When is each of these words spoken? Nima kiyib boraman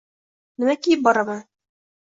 Nima 0.63 0.75
kiyib 0.87 1.05
boraman 1.11 1.47